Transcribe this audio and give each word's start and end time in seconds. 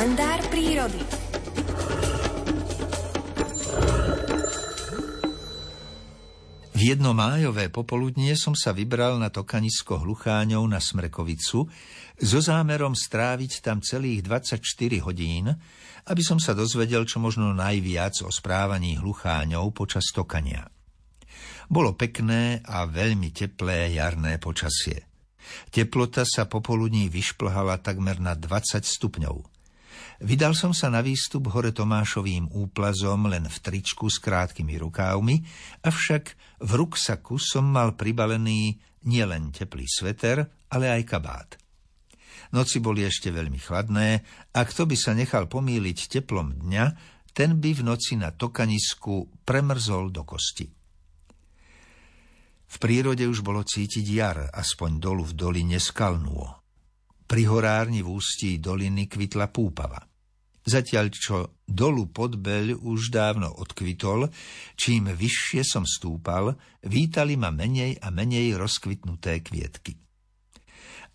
Kalendár 0.00 0.40
prírody. 0.48 0.96
V 6.72 6.80
jedno 6.80 7.12
májové 7.12 7.68
popoludnie 7.68 8.32
som 8.32 8.56
sa 8.56 8.72
vybral 8.72 9.20
na 9.20 9.28
tokanisko 9.28 10.00
Hlucháňov 10.00 10.64
na 10.72 10.80
Smrekovicu 10.80 11.68
so 12.16 12.38
zámerom 12.40 12.96
stráviť 12.96 13.60
tam 13.60 13.84
celých 13.84 14.24
24 14.24 15.04
hodín, 15.04 15.52
aby 16.08 16.22
som 16.24 16.40
sa 16.40 16.56
dozvedel 16.56 17.04
čo 17.04 17.20
možno 17.20 17.52
najviac 17.52 18.24
o 18.24 18.32
správaní 18.32 18.96
Hlucháňov 18.96 19.68
počas 19.76 20.08
tokania. 20.16 20.64
Bolo 21.68 21.92
pekné 21.92 22.64
a 22.64 22.88
veľmi 22.88 23.36
teplé 23.36 23.92
jarné 24.00 24.40
počasie. 24.40 25.12
Teplota 25.68 26.24
sa 26.24 26.48
popoludní 26.48 27.12
vyšplhala 27.12 27.84
takmer 27.84 28.16
na 28.16 28.32
20 28.32 28.80
stupňov. 28.80 29.59
Vydal 30.20 30.52
som 30.52 30.76
sa 30.76 30.92
na 30.92 31.00
výstup 31.00 31.48
hore 31.50 31.72
Tomášovým 31.72 32.52
úplazom 32.52 33.28
len 33.30 33.48
v 33.48 33.56
tričku 33.58 34.06
s 34.12 34.20
krátkými 34.20 34.76
rukávmi, 34.80 35.40
avšak 35.84 36.24
v 36.60 36.70
ruksaku 36.76 37.40
som 37.40 37.64
mal 37.64 37.96
pribalený 37.96 38.76
nielen 39.08 39.48
teplý 39.50 39.88
sveter, 39.88 40.44
ale 40.68 40.86
aj 40.92 41.02
kabát. 41.08 41.50
Noci 42.50 42.82
boli 42.82 43.06
ešte 43.06 43.30
veľmi 43.30 43.62
chladné 43.62 44.08
a 44.52 44.60
kto 44.66 44.84
by 44.84 44.96
sa 44.98 45.14
nechal 45.14 45.46
pomýliť 45.46 46.20
teplom 46.20 46.58
dňa, 46.58 46.84
ten 47.30 47.56
by 47.62 47.70
v 47.78 47.82
noci 47.86 48.18
na 48.18 48.34
tokanisku 48.34 49.46
premrzol 49.46 50.10
do 50.10 50.26
kosti. 50.26 50.66
V 52.70 52.76
prírode 52.78 53.26
už 53.26 53.42
bolo 53.42 53.66
cítiť 53.66 54.06
jar, 54.06 54.38
aspoň 54.50 54.90
dolu 55.02 55.26
v 55.26 55.34
doline 55.34 55.78
Skalnúo. 55.82 56.59
Pri 57.30 57.46
horárni 57.46 58.02
v 58.02 58.10
ústí 58.10 58.58
doliny 58.58 59.06
kvitla 59.06 59.54
púpava. 59.54 60.02
Zatiaľ, 60.66 61.06
čo 61.14 61.62
dolu 61.62 62.10
Podbeľ 62.10 62.82
už 62.82 63.14
dávno 63.14 63.54
odkvitol, 63.54 64.26
čím 64.74 65.14
vyššie 65.14 65.62
som 65.62 65.86
stúpal, 65.86 66.58
vítali 66.82 67.38
ma 67.38 67.54
menej 67.54 68.02
a 68.02 68.10
menej 68.10 68.58
rozkvitnuté 68.58 69.46
kvietky. 69.46 69.94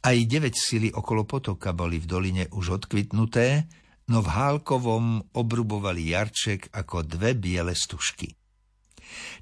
Aj 0.08 0.16
deväť 0.16 0.56
sily 0.56 0.88
okolo 0.96 1.28
potoka 1.28 1.76
boli 1.76 2.00
v 2.00 2.08
doline 2.08 2.44
už 2.48 2.80
odkvitnuté, 2.80 3.68
no 4.08 4.24
v 4.24 4.30
Hálkovom 4.32 5.36
obrubovali 5.36 6.16
jarček 6.16 6.72
ako 6.72 7.04
dve 7.04 7.36
biele 7.36 7.76
stužky. 7.76 8.32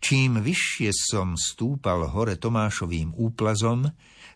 Čím 0.01 0.41
vyššie 0.41 0.89
som 0.89 1.37
stúpal 1.37 2.09
hore 2.09 2.35
Tomášovým 2.35 3.13
úplazom, 3.13 3.87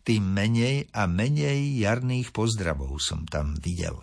tým 0.08 0.24
menej 0.24 0.88
a 0.96 1.04
menej 1.04 1.84
jarných 1.84 2.32
pozdravov 2.32 2.96
som 3.04 3.28
tam 3.28 3.60
videl. 3.60 4.00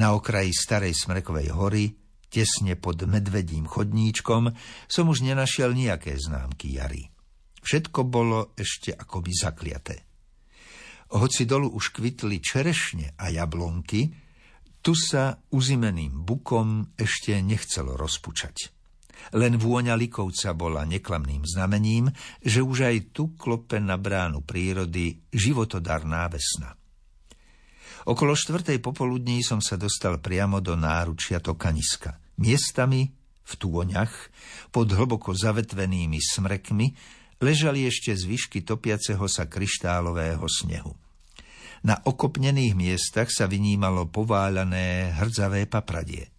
Na 0.00 0.16
okraji 0.16 0.48
starej 0.56 0.96
Smrekovej 0.96 1.52
hory, 1.52 1.92
tesne 2.32 2.72
pod 2.80 3.04
medvedím 3.04 3.68
chodníčkom, 3.68 4.56
som 4.88 5.04
už 5.12 5.28
nenašiel 5.28 5.76
nejaké 5.76 6.16
známky 6.16 6.72
jary. 6.72 7.12
Všetko 7.60 8.00
bolo 8.08 8.56
ešte 8.56 8.96
akoby 8.96 9.32
zakliaté. 9.36 9.96
Hoci 11.12 11.44
dolu 11.44 11.76
už 11.76 11.92
kvitli 11.92 12.40
čerešne 12.40 13.12
a 13.20 13.28
jablonky, 13.28 14.08
tu 14.80 14.96
sa 14.96 15.36
uzimeným 15.52 16.24
bukom 16.24 16.96
ešte 16.96 17.36
nechcelo 17.44 17.92
rozpučať. 17.98 18.75
Len 19.34 19.58
vôňa 19.58 19.98
likovca 19.98 20.54
bola 20.54 20.86
neklamným 20.86 21.42
znamením, 21.42 22.12
že 22.42 22.62
už 22.62 22.86
aj 22.86 22.96
tu 23.16 23.34
klope 23.34 23.82
na 23.82 23.98
bránu 23.98 24.46
prírody 24.46 25.18
životodarná 25.34 26.30
vesna. 26.30 26.76
Okolo 28.06 28.38
štvrtej 28.38 28.78
popoludní 28.78 29.42
som 29.42 29.58
sa 29.58 29.74
dostal 29.74 30.22
priamo 30.22 30.62
do 30.62 30.78
náručia 30.78 31.42
Tokaniska. 31.42 32.22
Miestami, 32.38 33.10
v 33.42 33.52
túňach, 33.58 34.30
pod 34.70 34.94
hlboko 34.94 35.34
zavetvenými 35.34 36.22
smrekmi, 36.22 36.94
ležali 37.42 37.82
ešte 37.82 38.14
zvyšky 38.14 38.62
topiaceho 38.62 39.26
sa 39.26 39.50
kryštálového 39.50 40.46
snehu. 40.46 40.94
Na 41.82 41.98
okopnených 41.98 42.74
miestach 42.78 43.30
sa 43.30 43.50
vynímalo 43.50 44.06
pováľané 44.10 45.14
hrdzavé 45.18 45.66
papradie. 45.66 46.35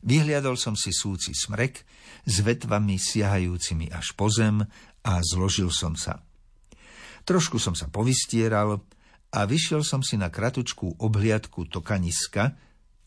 Vyhliadol 0.00 0.56
som 0.56 0.76
si 0.76 0.92
súci 0.92 1.36
smrek 1.36 1.84
s 2.24 2.36
vetvami 2.40 2.96
siahajúcimi 2.96 3.92
až 3.92 4.16
po 4.16 4.32
zem 4.32 4.64
a 5.04 5.12
zložil 5.20 5.68
som 5.68 5.96
sa. 5.96 6.24
Trošku 7.28 7.60
som 7.60 7.76
sa 7.76 7.88
povystieral, 7.92 8.80
a 9.30 9.46
vyšiel 9.46 9.86
som 9.86 10.02
si 10.02 10.18
na 10.18 10.26
kratučkú 10.26 10.98
obhliadku 10.98 11.70
tokaniska, 11.70 12.58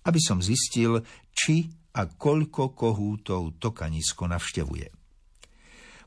aby 0.08 0.20
som 0.24 0.40
zistil, 0.40 1.04
či 1.36 1.68
a 1.94 2.08
koľko 2.08 2.72
kohútov 2.74 3.60
tokanisko 3.60 4.32
navštevuje. 4.32 4.88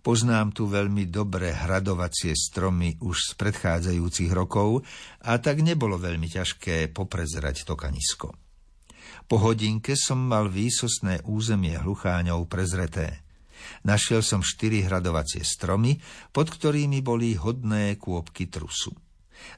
Poznám 0.01 0.55
tu 0.55 0.71
veľmi 0.71 1.11
dobré 1.11 1.51
hradovacie 1.51 2.31
stromy 2.33 2.95
už 3.03 3.17
z 3.17 3.31
predchádzajúcich 3.43 4.31
rokov 4.31 4.87
a 5.27 5.35
tak 5.43 5.67
nebolo 5.67 5.99
veľmi 5.99 6.31
ťažké 6.31 6.95
poprezrať 6.95 7.67
tokanisko. 7.67 8.46
Po 9.27 9.43
hodinke 9.43 9.99
som 9.99 10.23
mal 10.23 10.47
výsostné 10.47 11.27
územie 11.27 11.75
hlucháňov 11.75 12.47
prezreté. 12.47 13.27
Našiel 13.83 14.23
som 14.23 14.47
štyri 14.47 14.87
hradovacie 14.87 15.43
stromy, 15.43 15.99
pod 16.31 16.55
ktorými 16.55 17.03
boli 17.03 17.35
hodné 17.35 17.99
kôpky 17.99 18.47
trusu. 18.47 18.95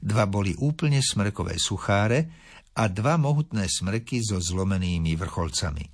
Dva 0.00 0.24
boli 0.24 0.56
úplne 0.56 1.04
smrkové 1.04 1.60
sucháre 1.60 2.32
a 2.80 2.88
dva 2.88 3.20
mohutné 3.20 3.68
smrky 3.68 4.24
so 4.24 4.40
zlomenými 4.40 5.12
vrcholcami. 5.20 5.84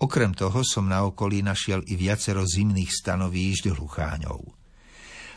Okrem 0.00 0.32
toho 0.32 0.64
som 0.64 0.88
na 0.88 1.04
okolí 1.04 1.44
našiel 1.44 1.84
i 1.92 1.96
viacero 1.96 2.44
zimných 2.48 2.92
stanovíšť 2.92 3.76
hlucháňov. 3.76 4.40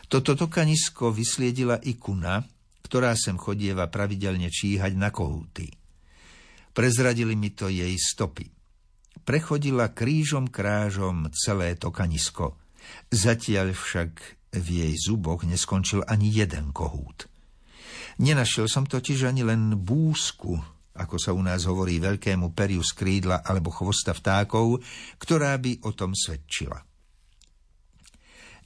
Toto 0.06 0.32
tokanisko 0.32 1.12
vysliedila 1.12 1.82
i 1.84 1.98
kuna, 1.98 2.40
ktorá 2.86 3.12
sem 3.18 3.34
chodieva 3.34 3.90
pravidelne 3.90 4.48
číhať 4.48 4.94
na 4.94 5.10
kohúty. 5.10 5.66
Prezradili 6.76 7.32
mi 7.40 7.56
to 7.56 7.72
jej 7.72 7.96
stopy. 7.96 8.52
Prechodila 9.24 9.96
krížom 9.96 10.52
krážom 10.52 11.32
celé 11.32 11.72
tokanisko. 11.72 12.52
Zatiaľ 13.08 13.72
však 13.72 14.12
v 14.60 14.66
jej 14.84 14.94
zuboch 15.00 15.48
neskončil 15.48 16.04
ani 16.04 16.28
jeden 16.28 16.76
kohút. 16.76 17.32
Nenašiel 18.20 18.68
som 18.68 18.84
totiž 18.84 19.24
ani 19.24 19.40
len 19.40 19.72
búsku, 19.72 20.60
ako 20.92 21.16
sa 21.16 21.32
u 21.32 21.40
nás 21.40 21.64
hovorí 21.64 21.96
veľkému 21.96 22.52
periu 22.52 22.84
z 22.84 22.92
krídla 22.92 23.40
alebo 23.40 23.72
chvosta 23.72 24.12
vtákov, 24.12 24.84
ktorá 25.16 25.56
by 25.56 25.80
o 25.88 25.96
tom 25.96 26.12
svedčila. 26.12 26.84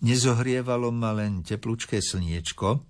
Nezohrievalo 0.03 0.91
ma 0.91 1.15
len 1.15 1.47
teplúčké 1.47 2.03
slniečko, 2.03 2.83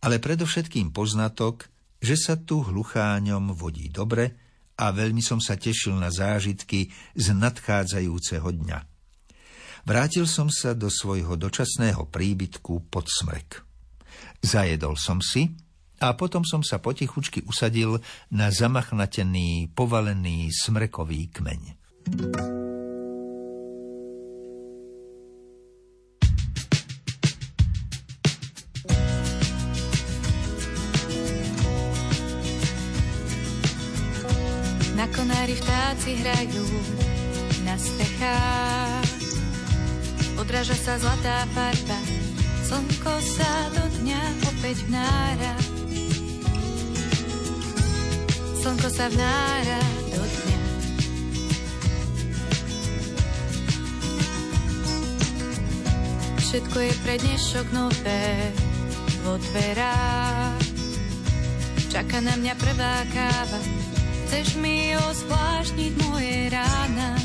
ale 0.00 0.16
predovšetkým 0.24 0.88
poznatok, 0.88 1.68
že 2.00 2.16
sa 2.16 2.40
tu 2.40 2.64
hlucháňom 2.64 3.52
vodí 3.52 3.92
dobre 3.92 4.43
a 4.74 4.90
veľmi 4.90 5.22
som 5.22 5.38
sa 5.38 5.54
tešil 5.54 5.94
na 5.94 6.10
zážitky 6.10 6.90
z 7.14 7.26
nadchádzajúceho 7.34 8.48
dňa. 8.50 8.78
Vrátil 9.84 10.24
som 10.24 10.48
sa 10.48 10.72
do 10.72 10.88
svojho 10.88 11.36
dočasného 11.36 12.08
príbytku 12.08 12.88
pod 12.88 13.04
smrek. 13.06 13.60
Zajedol 14.40 14.96
som 14.96 15.20
si 15.20 15.52
a 16.00 16.16
potom 16.16 16.42
som 16.42 16.64
sa 16.64 16.80
potichučky 16.80 17.44
usadil 17.44 18.00
na 18.32 18.48
zamachnatený, 18.48 19.76
povalený 19.76 20.48
smrekový 20.52 21.28
kmeň. 21.32 21.60
Na 22.08 22.53
vtáci 35.94 36.18
hrajú 36.18 36.66
na 37.62 37.78
stechách. 37.78 39.14
Odráža 40.34 40.74
sa 40.74 40.98
zlatá 40.98 41.46
farba, 41.54 41.98
slnko 42.66 43.14
sa 43.22 43.50
do 43.78 43.84
dňa 44.02 44.22
opäť 44.50 44.82
vnára. 44.90 45.54
slnko 48.58 48.88
sa 48.90 49.06
vnára 49.06 49.80
do 50.10 50.18
dňa. 50.18 50.60
Všetko 56.42 56.78
je 56.90 56.92
pre 57.06 57.14
dnešok 57.22 57.66
nové 57.70 58.50
vo 59.22 59.38
dverách. 59.38 60.58
Čaká 61.86 62.18
na 62.18 62.34
mňa 62.34 62.54
prvá 62.58 63.06
káva, 63.14 63.62
Chceš 64.24 64.56
mi 64.56 64.96
ozvláštniť 64.96 65.92
moje 66.08 66.48
rána? 66.48 67.20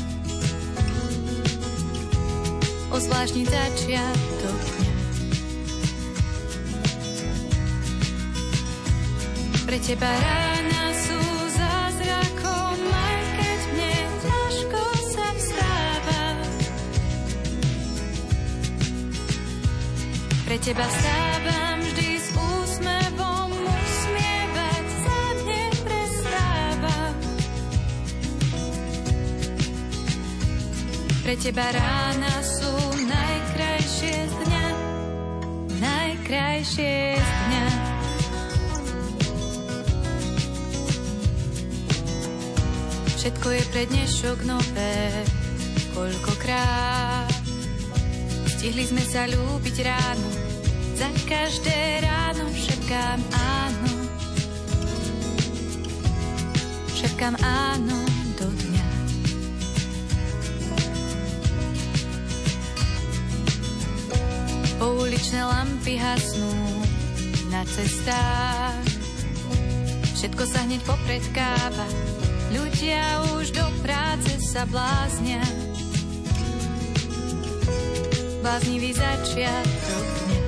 Ozvláštniť 2.92 3.46
začiatok 3.48 4.60
dňa. 4.60 4.94
Pre 9.64 9.78
teba 9.80 10.10
rána 10.10 10.84
sú 10.98 11.20
zázrakom 11.56 12.76
Aj 12.90 13.20
keď 13.38 13.60
mne 13.72 13.96
ťažko 14.20 14.82
sa 15.14 15.26
vstáva. 15.40 16.22
Pre 20.44 20.56
teba 20.58 20.86
stávam 20.90 21.78
vždy 21.80 22.09
Pre 31.30 31.38
teba 31.38 31.62
rána 31.62 32.42
sú 32.42 32.74
najkrajšie 33.06 34.14
z 34.18 34.34
dňa, 34.34 34.66
najkrajšie 35.78 36.94
z 37.22 37.30
dňa. 37.46 37.66
Všetko 43.14 43.46
je 43.46 43.62
pre 43.70 43.82
dnešok 43.94 44.38
nové, 44.42 44.98
koľkokrát. 45.94 47.30
Stihli 48.50 48.90
sme 48.90 49.04
sa 49.06 49.30
ľúbiť 49.30 49.76
ráno, 49.86 50.30
za 50.98 51.14
každé 51.30 52.10
ráno 52.10 52.50
šepkám 52.58 53.22
áno. 53.38 53.92
Šepkám 56.90 57.38
áno 57.38 58.09
Pouličné 65.00 65.40
lampy 65.48 65.96
hasnú 65.96 66.52
na 67.48 67.64
cestách. 67.64 68.84
Všetko 70.12 70.44
sa 70.44 70.60
hneď 70.68 70.84
popredkáva, 70.84 71.88
ľudia 72.52 73.24
už 73.32 73.48
do 73.56 73.64
práce 73.80 74.28
sa 74.44 74.68
bláznia. 74.68 75.40
Bláznivý 78.44 78.92
začiatok 78.92 80.04
dňa. 80.04 80.42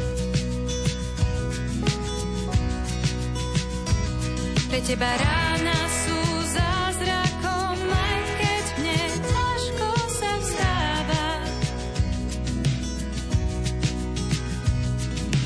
Pre 4.68 4.80
teba 4.84 5.08
rána 5.16 5.51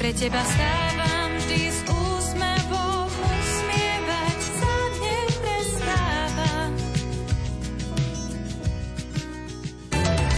Pre 0.07 0.15
teba 0.15 0.39
stávam 0.39 1.35
vždy 1.35 1.67
s 1.67 1.83